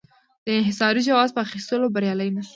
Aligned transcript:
د 0.45 0.47
انحصاري 0.59 1.01
جواز 1.09 1.29
په 1.33 1.39
اخیستو 1.45 1.93
بریالی 1.95 2.29
نه 2.35 2.41
شو. 2.45 2.49